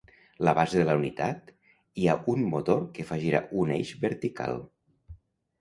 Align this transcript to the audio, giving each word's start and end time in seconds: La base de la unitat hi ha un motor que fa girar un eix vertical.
La 0.47 0.53
base 0.59 0.79
de 0.79 0.85
la 0.87 0.95
unitat 1.01 1.51
hi 1.51 2.07
ha 2.07 2.17
un 2.33 2.41
motor 2.55 2.81
que 2.97 3.05
fa 3.11 3.21
girar 3.27 3.43
un 3.65 3.75
eix 3.79 3.93
vertical. 4.07 4.59